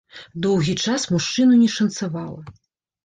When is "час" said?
0.87-1.05